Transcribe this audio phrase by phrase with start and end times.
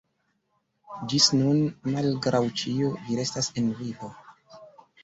[1.11, 1.61] Ĝis nun,
[1.97, 4.13] malgraŭ ĉio, vi restas en vivo.